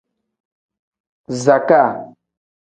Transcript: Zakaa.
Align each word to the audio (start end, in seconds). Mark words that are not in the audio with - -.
Zakaa. 1.43 1.91